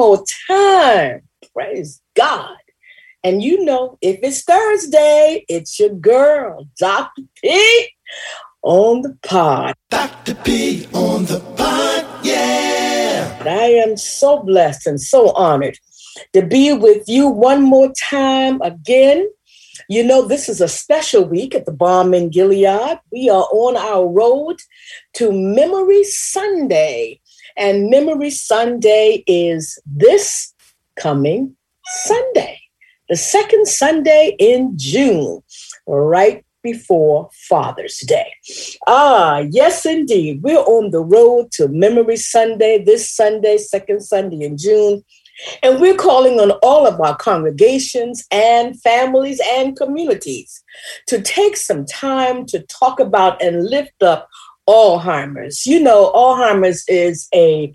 [0.00, 1.20] more time.
[1.52, 2.56] Praise God.
[3.22, 7.22] And you know, if it's Thursday, it's your girl, Dr.
[7.36, 7.88] P,
[8.62, 9.74] on the pod.
[9.90, 10.34] Dr.
[10.36, 13.42] P on the pod, yeah.
[13.44, 15.76] I am so blessed and so honored
[16.32, 19.28] to be with you one more time again.
[19.90, 23.00] You know, this is a special week at the Balm in Gilead.
[23.12, 24.60] We are on our road
[25.14, 27.20] to Memory Sunday.
[27.56, 30.54] And Memory Sunday is this
[30.96, 32.60] coming Sunday
[33.10, 35.42] the second Sunday in June,
[35.86, 38.32] right before Father's Day.
[38.86, 40.42] Ah, yes, indeed.
[40.42, 45.02] We're on the road to Memory Sunday, this Sunday, second Sunday in June.
[45.62, 50.62] And we're calling on all of our congregations and families and communities
[51.08, 54.28] to take some time to talk about and lift up
[54.70, 55.66] Alzheimer's.
[55.66, 57.72] You know, Alzheimer's is a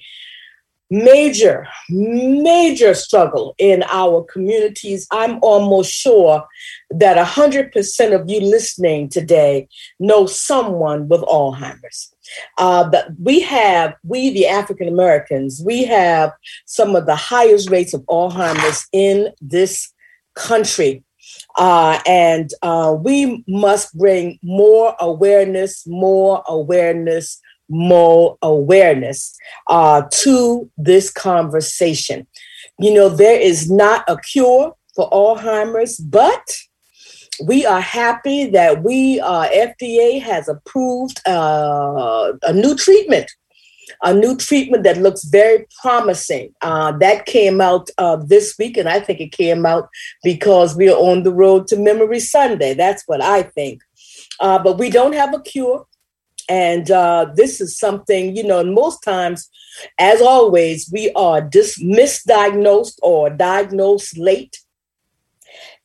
[0.90, 5.08] major, major struggle in our communities.
[5.12, 6.46] I'm almost sure
[6.92, 9.68] that 100% of you listening today
[10.00, 12.14] know someone with Alzheimer's.
[12.58, 16.32] Uh, but we have, we the African Americans, we have
[16.66, 19.92] some of the highest rates of Alzheimer's in this
[20.36, 21.04] country.
[21.58, 27.40] Uh, and uh, we must bring more awareness, more awareness,
[27.70, 29.36] more awareness
[29.68, 32.28] uh, to this conversation.
[32.80, 36.44] You know, there is not a cure for Alzheimer's, but
[37.44, 43.30] we are happy that we uh, FDA has approved uh, a new treatment,
[44.04, 46.54] a new treatment that looks very promising.
[46.62, 49.90] Uh, that came out uh, this week, and I think it came out
[50.24, 52.74] because we are on the road to Memory Sunday.
[52.74, 53.82] That's what I think.
[54.40, 55.86] Uh, but we don't have a cure.
[56.48, 59.50] And uh, this is something, you know, most times,
[59.98, 64.58] as always, we are dis- misdiagnosed or diagnosed late.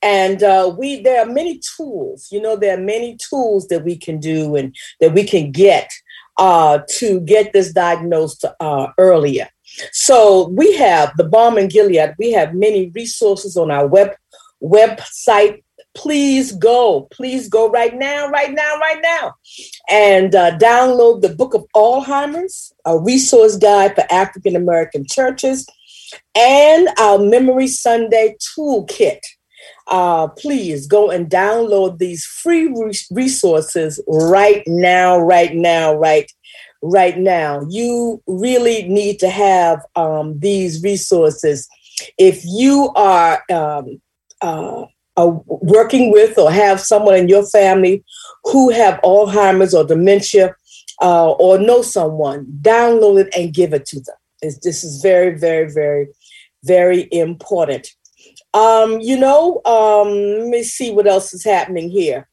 [0.02, 3.96] And uh, we there are many tools, you know, there are many tools that we
[3.96, 5.90] can do and that we can get
[6.36, 9.48] uh, to get this diagnosed uh, earlier.
[9.92, 12.14] So we have the Balm in Gilead.
[12.18, 14.14] We have many resources on our web
[14.62, 15.62] website
[15.94, 17.08] please go.
[17.12, 19.34] Please go right now, right now, right now.
[19.90, 25.66] And uh, download the Book of Alzheimer's, a resource guide for African American churches,
[26.34, 29.20] and our Memory Sunday Toolkit.
[29.90, 32.72] Uh, please go and download these free
[33.10, 36.30] resources right now, right now, right
[36.82, 37.60] right now.
[37.68, 41.68] You really need to have um, these resources.
[42.18, 44.00] If you are um,
[44.40, 44.86] uh,
[45.46, 48.04] working with or have someone in your family
[48.44, 50.54] who have Alzheimer's or dementia
[51.02, 54.16] uh, or know someone, download it and give it to them.
[54.42, 56.08] It's, this is very, very, very,
[56.64, 57.88] very important.
[58.52, 62.28] Um, you know, um, let me see what else is happening here.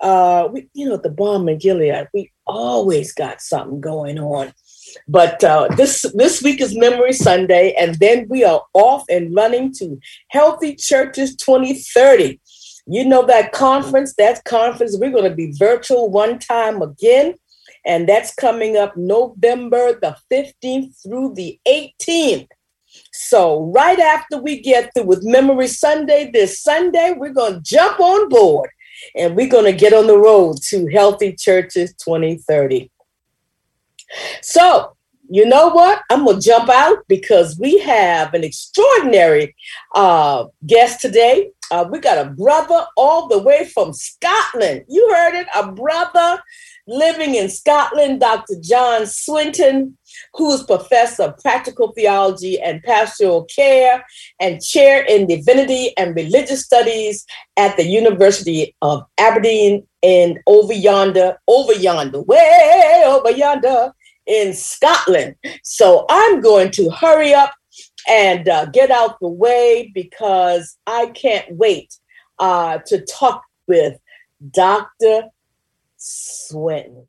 [0.00, 4.52] Uh, we, you know, the Balm in Gilead, we always got something going on.
[5.08, 9.72] But uh, this this week is Memory Sunday, and then we are off and running
[9.74, 12.40] to Healthy Churches 2030.
[12.86, 17.34] You know that conference, that conference, we're going to be virtual one time again.
[17.84, 22.48] And that's coming up November the 15th through the 18th.
[23.12, 28.00] So, right after we get through with Memory Sunday this Sunday, we're going to jump
[28.00, 28.70] on board
[29.16, 32.90] and we're going to get on the road to Healthy Churches 2030.
[34.40, 34.96] So,
[35.28, 36.02] you know what?
[36.10, 39.54] I'm going to jump out because we have an extraordinary
[39.94, 41.52] uh, guest today.
[41.70, 44.84] Uh, we got a brother all the way from Scotland.
[44.88, 46.42] You heard it, a brother
[46.86, 48.56] living in Scotland, Dr.
[48.60, 49.96] John Swinton,
[50.34, 54.04] who is professor of practical theology and pastoral care
[54.40, 57.26] and chair in divinity and religious studies
[57.56, 63.92] at the University of Aberdeen and over yonder, over yonder, way over yonder
[64.26, 65.34] in Scotland.
[65.62, 67.52] So I'm going to hurry up
[68.08, 71.98] and uh, get out the way because I can't wait
[72.38, 73.98] uh, to talk with
[74.50, 75.24] Dr.
[75.96, 77.06] Swinton.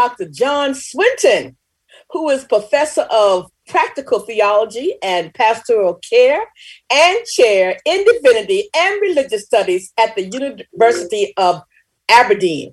[0.00, 0.30] Dr.
[0.30, 1.58] John Swinton,
[2.08, 6.42] who is professor of practical theology and pastoral care
[6.90, 11.60] and chair in divinity and religious studies at the University of
[12.08, 12.72] Aberdeen.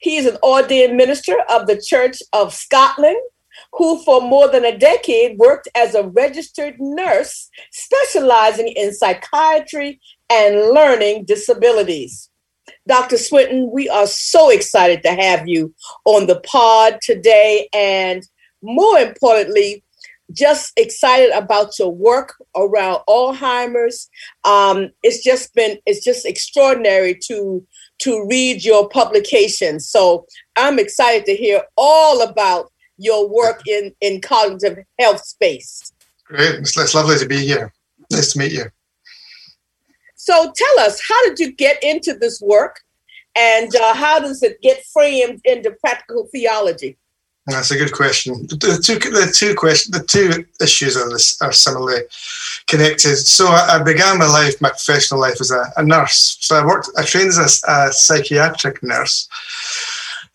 [0.00, 3.18] He is an ordained minister of the Church of Scotland,
[3.74, 10.56] who for more than a decade worked as a registered nurse specializing in psychiatry and
[10.74, 12.31] learning disabilities.
[12.86, 13.16] Dr.
[13.16, 15.74] Swinton, we are so excited to have you
[16.04, 17.68] on the pod today.
[17.72, 18.26] And
[18.62, 19.84] more importantly,
[20.32, 24.08] just excited about your work around Alzheimer's.
[24.44, 27.64] Um, it's just been it's just extraordinary to
[28.00, 29.88] to read your publications.
[29.88, 30.26] So
[30.56, 35.92] I'm excited to hear all about your work in in cognitive health space.
[36.24, 37.72] Great, it's, it's lovely to be here.
[38.10, 38.64] Nice to meet you.
[40.22, 42.78] So tell us, how did you get into this work,
[43.36, 46.96] and uh, how does it get framed into practical theology?
[47.46, 48.46] That's a good question.
[48.46, 52.02] The two, the two questions, the two issues are, this, are similarly
[52.68, 53.16] connected.
[53.16, 56.36] So I, I, began my life, my professional life, as a, a nurse.
[56.40, 59.28] So I worked, I trained as a, a, psychiatric nurse,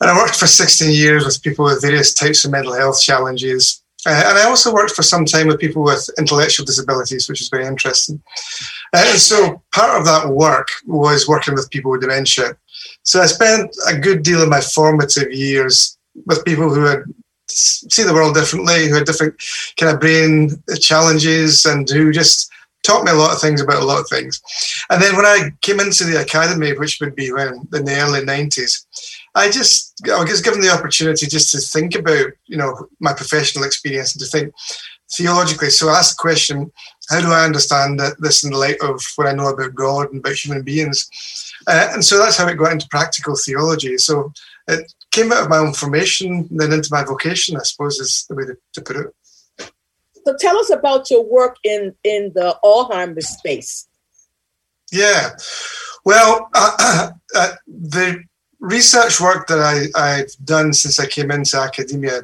[0.01, 3.81] and I worked for 16 years with people with various types of mental health challenges.
[4.07, 7.50] Uh, and I also worked for some time with people with intellectual disabilities, which is
[7.50, 8.21] very interesting.
[8.94, 12.56] Uh, and so part of that work was working with people with dementia.
[13.04, 17.04] So I spent a good deal of my formative years with people who had
[17.50, 19.36] see the world differently, who had different
[19.80, 22.50] kind of brain challenges, and who just
[22.83, 24.42] taught me a lot of things about a lot of things.
[24.89, 28.24] And then when I came into the academy, which would be when in the early
[28.24, 28.86] nineties,
[29.38, 33.66] I just I was given the opportunity just to think about you know my professional
[33.66, 34.54] experience and to think
[35.12, 35.69] theologically.
[35.69, 36.72] So I asked the question,
[37.10, 40.19] how do I understand this in the light of what I know about God and
[40.19, 41.10] about human beings?
[41.68, 43.98] Uh, and so that's how it got into practical theology.
[43.98, 44.34] So
[44.68, 48.36] it came out of my own formation, then into my vocation, I suppose is the
[48.36, 49.69] way to, to put it.
[50.25, 53.88] So tell us about your work in, in the Alzheimer's space.
[54.92, 55.30] Yeah.
[56.04, 58.24] Well, uh, uh, the
[58.59, 62.21] research work that I, I've done since I came into academia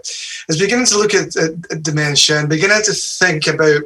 [0.50, 3.84] is beginning to look at, at, at dementia and beginning to think about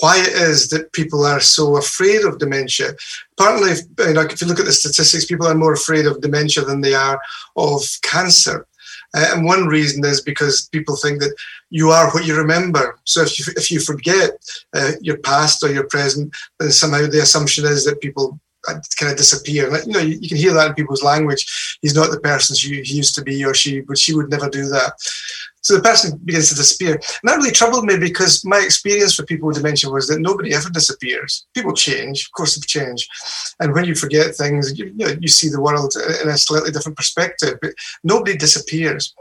[0.00, 2.92] why it is that people are so afraid of dementia.
[3.36, 3.72] Partly,
[4.06, 6.80] you know, if you look at the statistics, people are more afraid of dementia than
[6.80, 7.20] they are
[7.56, 8.66] of cancer.
[9.12, 11.34] Uh, and one reason is because people think that
[11.70, 12.96] you are what you remember.
[13.04, 14.30] So if you, if you forget
[14.74, 19.16] uh, your past or your present, then somehow the assumption is that people kind of
[19.16, 19.70] disappear.
[19.86, 21.78] You know, you, you, can hear that in people's language.
[21.82, 24.48] He's not the person she, he used to be, or she, but she would never
[24.48, 24.92] do that.
[25.62, 26.94] So the person begins to disappear.
[26.94, 30.54] And that really troubled me because my experience for people with dementia was that nobody
[30.54, 31.46] ever disappears.
[31.54, 33.06] People change, of course, they change.
[33.60, 36.70] And when you forget things, you, you, know, you see the world in a slightly
[36.70, 37.72] different perspective, but
[38.04, 39.14] nobody disappears.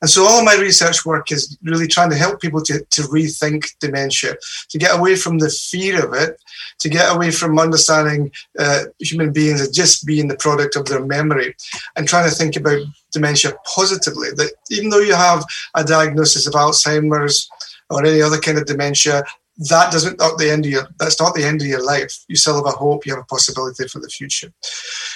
[0.00, 3.02] And so all of my research work is really trying to help people to, to
[3.02, 4.36] rethink dementia,
[4.70, 6.40] to get away from the fear of it,
[6.80, 11.04] to get away from understanding uh, human beings as just being the product of their
[11.04, 11.54] memory,
[11.96, 12.80] and trying to think about
[13.12, 14.30] dementia positively.
[14.36, 17.48] That even though you have a diagnosis of Alzheimer's
[17.90, 19.24] or any other kind of dementia,
[19.68, 22.24] that doesn't not the end of your that's not the end of your life.
[22.28, 24.52] You still have a hope, you have a possibility for the future.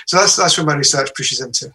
[0.07, 1.73] So that's that's where my research pushes into.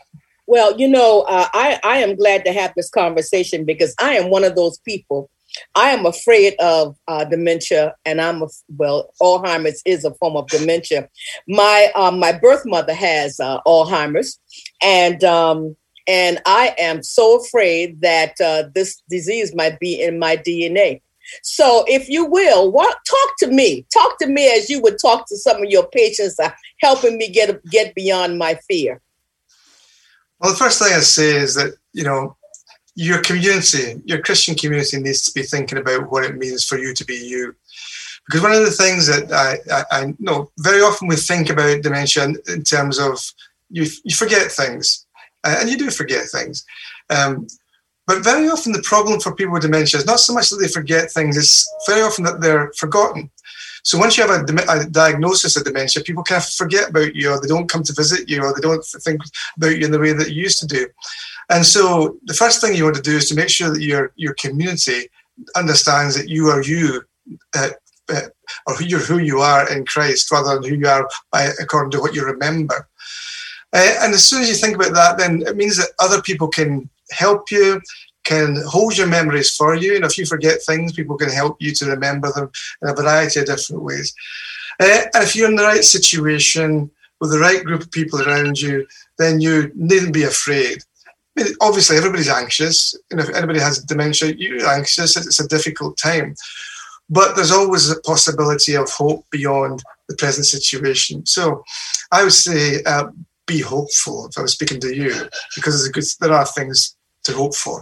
[0.47, 4.29] Well, you know, uh, I I am glad to have this conversation because I am
[4.29, 5.29] one of those people.
[5.75, 8.47] I am afraid of uh, dementia, and I'm a,
[8.77, 9.11] well.
[9.21, 11.09] Alzheimer's is a form of dementia.
[11.47, 14.39] My um, my birth mother has uh, Alzheimer's,
[14.81, 15.75] and um,
[16.07, 21.01] and I am so afraid that uh, this disease might be in my DNA.
[21.43, 23.85] So, if you will, talk to me.
[23.93, 27.29] Talk to me as you would talk to some of your patients, uh, helping me
[27.29, 29.01] get get beyond my fear.
[30.39, 32.35] Well, the first thing I say is that you know
[32.95, 36.93] your community, your Christian community, needs to be thinking about what it means for you
[36.93, 37.55] to be you.
[38.25, 41.81] Because one of the things that I, I, I know very often we think about
[41.81, 43.19] dementia in terms of
[43.69, 45.05] you, you forget things
[45.43, 46.65] and you do forget things.
[47.09, 47.47] Um,
[48.07, 50.67] but very often, the problem for people with dementia is not so much that they
[50.67, 53.29] forget things; it's very often that they're forgotten.
[53.83, 57.31] So once you have a, a, diagnosis of dementia, people kind of forget about you,
[57.31, 59.21] or they don't come to visit you, or they don't think
[59.57, 60.87] about you in the way that you used to do.
[61.49, 64.13] And so the first thing you want to do is to make sure that your
[64.15, 65.09] your community
[65.55, 67.01] understands that you are you,
[67.55, 67.69] uh,
[68.09, 68.21] uh,
[68.67, 71.99] or you're who you are in Christ, rather than who you are by, according to
[71.99, 72.87] what you remember.
[73.73, 76.47] Uh, and as soon as you think about that, then it means that other people
[76.47, 77.81] can help you,
[78.23, 79.95] can hold your memories for you.
[79.95, 82.51] And if you forget things, people can help you to remember them
[82.81, 84.13] in a variety of different ways.
[84.79, 88.59] Uh, and if you're in the right situation with the right group of people around
[88.59, 88.85] you,
[89.17, 90.83] then you needn't be afraid.
[91.61, 92.95] obviously everybody's anxious.
[93.09, 95.15] And if anybody has dementia, you're anxious.
[95.15, 96.35] It's a difficult time.
[97.09, 101.25] But there's always a possibility of hope beyond the present situation.
[101.25, 101.63] So
[102.11, 103.07] I would say uh,
[103.51, 105.13] be hopeful if I was speaking to you,
[105.55, 107.77] because good, there are things to hope for.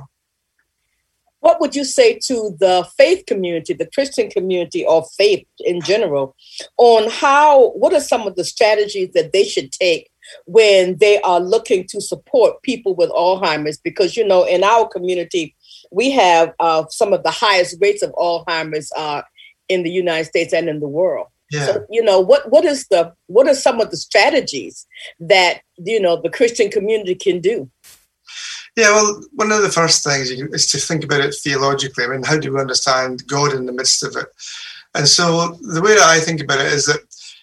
[1.41, 6.35] What would you say to the faith community, the Christian community, or faith in general,
[6.77, 10.09] on how, what are some of the strategies that they should take
[10.45, 13.77] when they are looking to support people with Alzheimer's?
[13.77, 15.55] Because, you know, in our community,
[15.91, 19.21] we have uh, some of the highest rates of Alzheimer's uh,
[19.69, 21.27] in the United States and in the world.
[21.51, 21.65] Yeah.
[21.65, 24.85] So, you know, what what is the what are some of the strategies
[25.19, 27.69] that you know the Christian community can do?
[28.75, 32.05] Yeah, well, one of the first things is to think about it theologically.
[32.05, 34.27] I mean, how do we understand God in the midst of it?
[34.95, 37.01] And so the way that I think about it is that,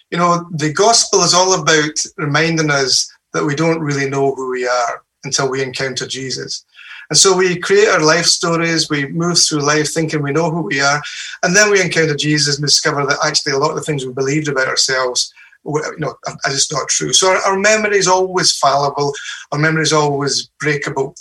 [0.09, 4.51] you know, the gospel is all about reminding us that we don't really know who
[4.51, 6.65] we are until we encounter Jesus.
[7.09, 10.61] And so we create our life stories, we move through life thinking we know who
[10.61, 11.01] we are,
[11.43, 14.13] and then we encounter Jesus and discover that actually a lot of the things we
[14.13, 15.33] believed about ourselves
[15.65, 17.13] you know, are just not true.
[17.13, 19.13] So our, our memory is always fallible,
[19.51, 21.15] our memory is always breakable.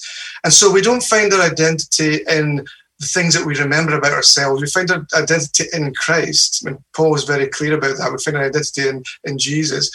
[0.44, 2.64] And so we don't find our identity in
[2.98, 4.62] the things that we remember about ourselves.
[4.62, 6.64] We find our identity in Christ.
[6.64, 8.10] I mean, Paul was very clear about that.
[8.10, 9.90] We find our identity in, in Jesus.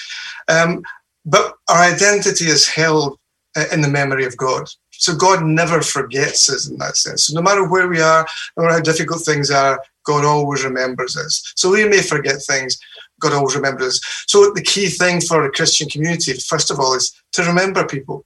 [0.48, 0.84] Um,
[1.26, 3.18] but our identity is held
[3.56, 4.68] uh, in the memory of God.
[5.01, 7.25] So God never forgets us in that sense.
[7.25, 11.17] So no matter where we are, no matter how difficult things are, God always remembers
[11.17, 11.53] us.
[11.55, 12.79] So we may forget things,
[13.20, 14.25] God always remembers us.
[14.27, 18.25] So the key thing for a Christian community, first of all, is to remember people,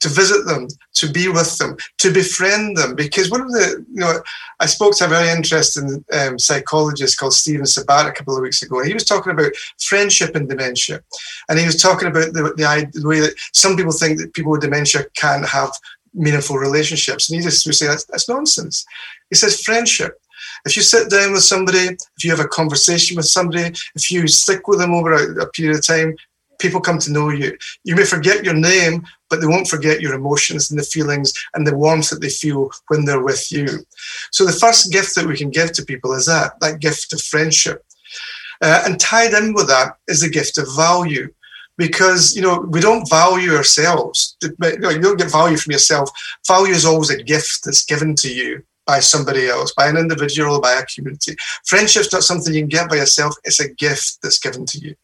[0.00, 2.94] to visit them, to be with them, to befriend them.
[2.94, 4.20] Because one of the, you know,
[4.60, 8.62] I spoke to a very interesting um, psychologist called Stephen Sabat a couple of weeks
[8.62, 11.00] ago, he was talking about friendship and dementia.
[11.48, 14.52] And he was talking about the, the, the way that some people think that people
[14.52, 15.70] with dementia can't have
[16.18, 17.30] meaningful relationships.
[17.30, 18.84] And he just would say that's, that's nonsense.
[19.30, 20.20] He says friendship.
[20.66, 24.26] If you sit down with somebody, if you have a conversation with somebody, if you
[24.26, 26.16] stick with them over a, a period of time,
[26.58, 27.56] people come to know you.
[27.84, 31.66] You may forget your name, but they won't forget your emotions and the feelings and
[31.66, 33.68] the warmth that they feel when they're with you.
[34.32, 37.20] So the first gift that we can give to people is that, that gift of
[37.20, 37.84] friendship.
[38.60, 41.32] Uh, and tied in with that is the gift of value
[41.78, 44.36] because you know we don't value ourselves.
[44.42, 46.10] You, don't get value from yourself.
[46.46, 50.60] Value is always a gift that's given to you by somebody else, by an individual,
[50.60, 51.36] by a community.
[51.66, 53.34] Friendship's not something you can get by yourself.
[53.44, 54.94] It's a gift that's given to you.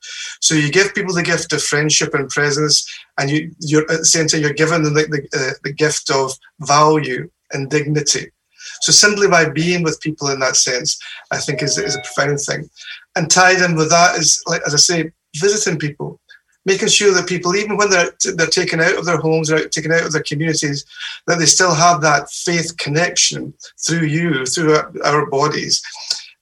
[0.40, 4.04] So you give people the gift of friendship and presence, and you, you're at the
[4.04, 8.32] same time you're given them the, the, uh, the gift of value and dignity.
[8.80, 10.98] So simply by being with people in that sense,
[11.30, 12.68] I think is, is a profound thing.
[13.16, 16.20] And tied in with that is, like as I say, visiting people,
[16.64, 19.92] making sure that people, even when they're they're taken out of their homes, or taken
[19.92, 20.84] out of their communities,
[21.26, 23.54] that they still have that faith connection
[23.86, 25.82] through you, through our, our bodies,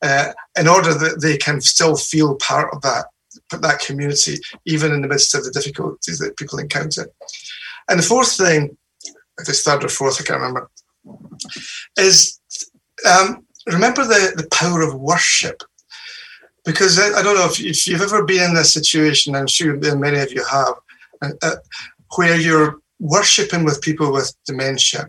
[0.02, 3.06] uh, in order that they can still feel part of that
[3.60, 7.06] that community, even in the midst of the difficulties that people encounter.
[7.88, 8.76] And the fourth thing,
[9.38, 10.70] if it's third or fourth, I can't remember,
[11.98, 12.38] is
[13.08, 15.62] um, remember the, the power of worship
[16.64, 19.76] because I, I don't know if, if, you've ever been in this situation, I'm sure
[19.96, 20.74] many of you have,
[21.22, 21.56] uh, uh,
[22.16, 25.08] where you're worshipping with people with dementia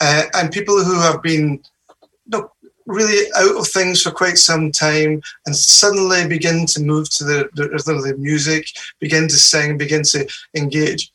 [0.00, 1.62] uh, and people who have been
[2.00, 2.50] you know,
[2.86, 7.48] really out of things for quite some time and suddenly begin to move to the,
[7.54, 8.66] the, the music,
[8.98, 11.12] begin to sing, begin to engage.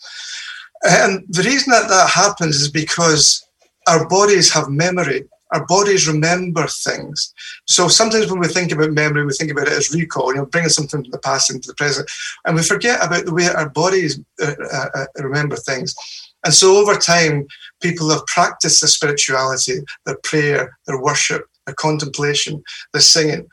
[0.84, 3.46] And the reason that that happens is because
[3.88, 7.34] our bodies have memory our bodies remember things.
[7.66, 10.46] So sometimes when we think about memory, we think about it as recall, you know,
[10.46, 12.10] bringing something from the past into the present,
[12.46, 15.96] and we forget about the way our bodies uh, uh, uh, remember things.
[16.44, 17.48] And so over time,
[17.82, 22.64] people have practiced their spirituality, their prayer, their worship, their contemplation,
[22.94, 23.48] their singing.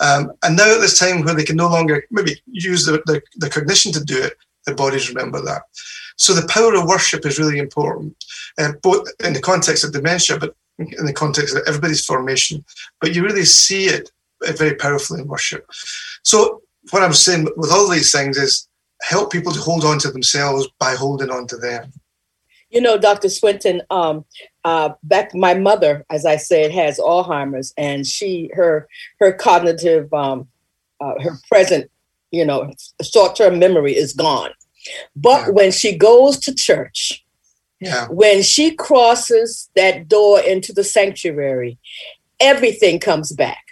[0.00, 3.20] Um, and now at this time where they can no longer maybe use the, the,
[3.36, 5.62] the cognition to do it, their bodies remember that.
[6.16, 8.16] So the power of worship is really important,
[8.58, 12.64] uh, both in the context of dementia, but in the context of everybody's formation,
[13.00, 14.10] but you really see it
[14.56, 15.68] very powerfully in worship.
[16.22, 18.68] So what I'm saying with all these things is
[19.02, 21.92] help people to hold on to themselves by holding on to them.
[22.70, 23.30] You know, Dr.
[23.30, 24.24] Swinton, um,
[24.64, 28.86] uh, back my mother, as I said, has Alzheimer's, and she her
[29.20, 30.48] her cognitive um,
[31.00, 31.90] uh, her present,
[32.30, 32.70] you know,
[33.02, 34.50] short term memory is gone.
[35.16, 35.52] But yeah.
[35.52, 37.24] when she goes to church,
[37.80, 38.08] yeah.
[38.08, 41.78] When she crosses that door into the sanctuary,
[42.40, 43.64] everything comes back.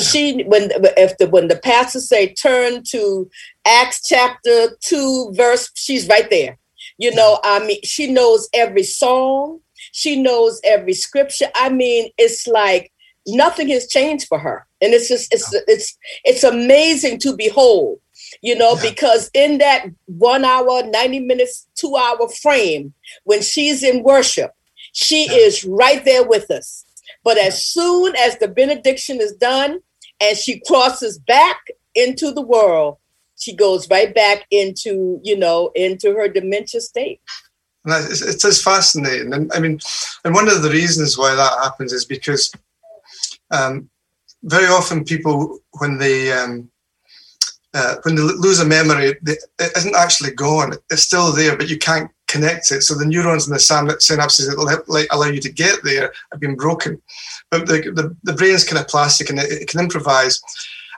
[0.00, 3.28] She when if the when the pastor say turn to
[3.66, 6.58] Acts chapter two verse, she's right there.
[6.96, 9.60] You know, I mean, she knows every song,
[9.92, 11.48] she knows every scripture.
[11.54, 12.92] I mean, it's like
[13.26, 14.66] nothing has changed for her.
[14.80, 17.98] And it's just it's it's it's amazing to behold,
[18.42, 22.92] you know, because in that one hour, 90 minutes, two hour frame,
[23.24, 24.52] when she's in worship,
[24.92, 26.84] she is right there with us.
[27.22, 29.80] But as soon as the benediction is done
[30.20, 31.58] and she crosses back
[31.94, 32.98] into the world,
[33.38, 37.20] she goes right back into, you know, into her dementia state.
[37.86, 39.32] It's, it's just fascinating.
[39.34, 39.80] And I mean,
[40.24, 42.52] and one of the reasons why that happens is because
[43.50, 43.90] um,
[44.42, 46.70] very often people, when they, um,
[47.74, 49.38] uh, when they lose a memory, it
[49.76, 50.74] isn't actually gone.
[50.90, 52.82] It's still there, but you can't connect it.
[52.82, 57.02] So the neurons and the synapses that allow you to get there have been broken.
[57.50, 60.40] But the, the, the brain's kind of plastic and it, it can improvise.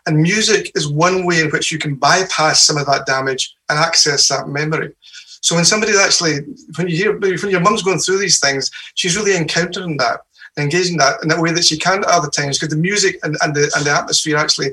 [0.07, 3.79] And music is one way in which you can bypass some of that damage and
[3.79, 4.95] access that memory.
[5.41, 6.41] So when somebody's actually,
[6.77, 10.21] when you hear, when your mum's going through these things, she's really encountering that,
[10.59, 13.37] engaging that in a way that she can't at other times because the music and,
[13.43, 14.73] and, the, and the atmosphere actually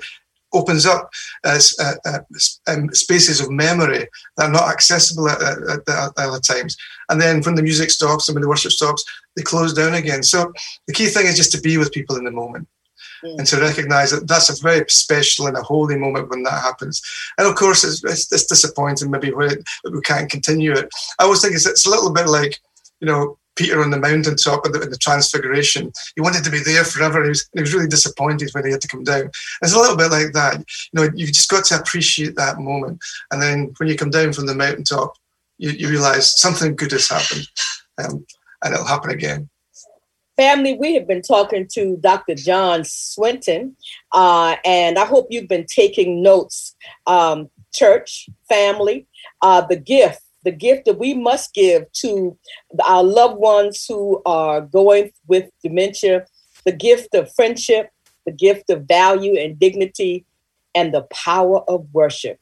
[0.53, 1.10] opens up
[1.43, 2.19] as uh, uh,
[2.67, 4.07] um, spaces of memory
[4.38, 6.77] that are not accessible at, at, at, other times.
[7.10, 9.03] And then when the music stops and when the worship stops,
[9.36, 10.24] they close down again.
[10.24, 10.51] So
[10.88, 12.67] the key thing is just to be with people in the moment
[13.24, 13.38] mm.
[13.38, 17.01] and to recognize that that's a very special and a holy moment when that happens.
[17.38, 20.89] And of course, it's, it's, it's disappointing maybe when we can't continue it.
[21.19, 22.60] I always think it's, it's a little bit like,
[23.00, 25.91] you know, Peter on the mountaintop in the, the Transfiguration.
[26.15, 27.24] He wanted to be there forever.
[27.24, 29.29] He was, he was really disappointed when he had to come down.
[29.62, 30.63] It's a little bit like that.
[30.91, 32.99] You know, you've just got to appreciate that moment.
[33.32, 35.13] And then when you come down from the mountaintop,
[35.58, 37.47] you, you realize something good has happened,
[37.99, 38.25] um,
[38.63, 39.49] and it'll happen again.
[40.36, 42.34] Family, we have been talking to Dr.
[42.34, 43.77] John Swinton,
[44.12, 46.75] uh, and I hope you've been taking notes.
[47.06, 49.08] Um, church, family,
[49.41, 52.38] uh, the gift, the gift that we must give to
[52.86, 56.25] our loved ones who are going with dementia,
[56.65, 57.89] the gift of friendship,
[58.25, 60.25] the gift of value and dignity,
[60.75, 62.39] and the power of worship.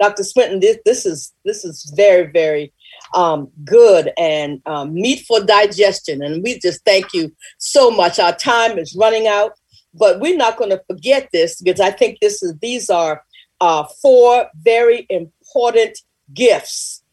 [0.00, 0.24] Dr.
[0.24, 2.72] Swinton, this, this is this is very, very
[3.14, 6.22] um, good and um, meat for digestion.
[6.22, 8.18] And we just thank you so much.
[8.18, 9.52] Our time is running out,
[9.92, 13.22] but we're not going to forget this because I think this is these are
[13.60, 15.98] uh, four very important
[16.32, 17.03] gifts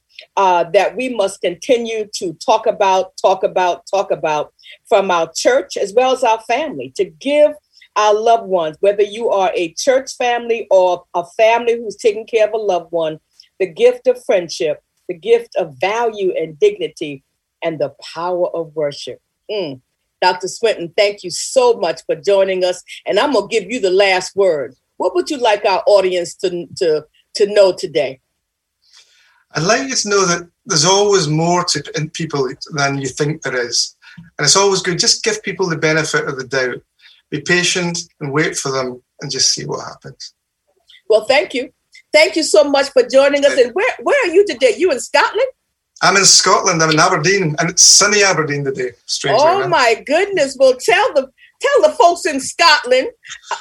[0.42, 4.54] uh, that we must continue to talk about, talk about, talk about
[4.90, 7.52] from our church as well as our family to give
[7.96, 12.48] our loved ones, whether you are a church family or a family who's taking care
[12.48, 13.20] of a loved one,
[13.60, 17.22] the gift of friendship the gift of value and dignity,
[17.62, 19.22] and the power of worship.
[19.50, 19.82] Mm.
[20.22, 20.48] Dr.
[20.48, 22.82] Swinton, thank you so much for joining us.
[23.06, 24.74] And I'm going to give you the last word.
[24.96, 28.21] What would you like our audience to, to, to know today?
[29.54, 33.60] I'd like you to know that there's always more to people than you think there
[33.60, 33.96] is.
[34.38, 35.00] And it's always good.
[35.00, 36.82] Just give people the benefit of the doubt.
[37.30, 40.34] Be patient and wait for them and just see what happens.
[41.10, 41.72] Well, thank you.
[42.14, 43.58] Thank you so much for joining us.
[43.58, 44.76] And where, where are you today?
[44.78, 45.48] You in Scotland?
[46.02, 46.82] I'm in Scotland.
[46.82, 48.92] I'm in Aberdeen, and it's sunny Aberdeen today.
[49.06, 50.58] Strangely oh my goodness!
[50.60, 51.32] Well, tell the
[51.62, 53.10] tell the folks in Scotland.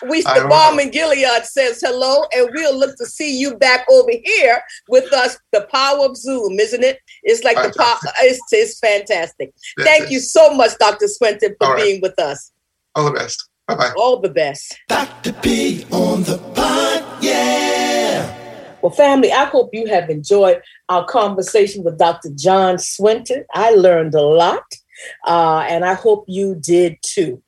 [0.09, 4.11] We the Balm in Gilead says hello, and we'll look to see you back over
[4.25, 5.39] here with us.
[5.53, 6.99] The power of Zoom, isn't it?
[7.23, 7.77] It's like fantastic.
[7.77, 8.13] the power.
[8.23, 9.53] It's, it's fantastic.
[9.79, 10.11] Yes, Thank yes.
[10.13, 11.09] you so much, Dr.
[11.09, 11.83] Swinton, for right.
[11.83, 12.53] being with us.
[12.95, 13.49] All the best.
[13.69, 13.93] Bye bye.
[13.97, 14.79] All the best.
[14.89, 15.33] Dr.
[15.35, 18.37] P on the pod, yeah.
[18.83, 22.31] Well, family, I hope you have enjoyed our conversation with Dr.
[22.35, 23.45] John Swinton.
[23.55, 24.65] I learned a lot,
[25.27, 27.43] uh, and I hope you did too.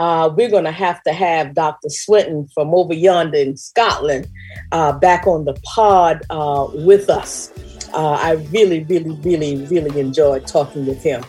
[0.00, 1.90] Uh, we're going to have to have Dr.
[1.90, 4.26] Swinton from over yonder in Scotland
[4.72, 7.52] uh, back on the pod uh, with us.
[7.92, 11.22] Uh, I really, really, really, really enjoyed talking with him.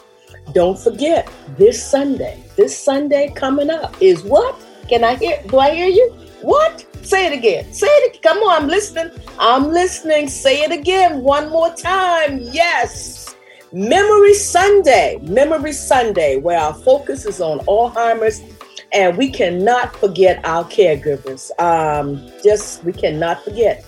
[0.54, 4.56] Don't forget, this Sunday, this Sunday coming up is what?
[4.88, 5.44] Can I hear?
[5.50, 6.10] Do I hear you?
[6.42, 6.86] What?
[7.06, 7.74] Say it again.
[7.74, 8.22] Say it.
[8.22, 9.12] Come on, I'm listening.
[9.38, 10.30] I'm listening.
[10.30, 12.40] Say it again one more time.
[12.40, 13.36] Yes.
[13.74, 15.20] Memory Sunday.
[15.24, 18.42] Memory Sunday, where our focus is on Alzheimer's
[18.94, 21.52] and we cannot forget our caregivers.
[21.60, 23.86] Um, just, we cannot forget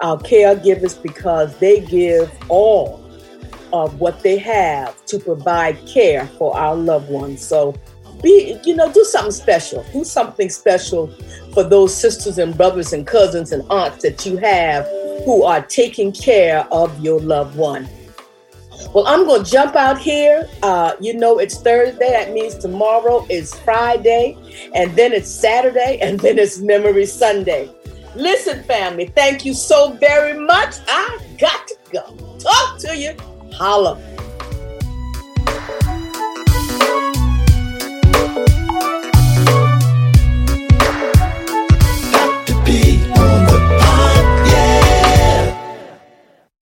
[0.00, 3.04] our caregivers because they give all
[3.72, 7.40] of what they have to provide care for our loved ones.
[7.46, 7.74] So
[8.22, 9.84] be, you know, do something special.
[9.92, 11.08] Do something special
[11.54, 14.86] for those sisters and brothers and cousins and aunts that you have
[15.24, 17.88] who are taking care of your loved one.
[18.94, 20.48] Well, I'm going to jump out here.
[20.62, 22.10] Uh, you know, it's Thursday.
[22.10, 24.36] That means tomorrow is Friday,
[24.74, 27.70] and then it's Saturday, and then it's Memory Sunday.
[28.16, 30.74] Listen, family, thank you so very much.
[30.88, 32.38] I got to go.
[32.38, 33.14] Talk to you.
[33.52, 34.00] Holla.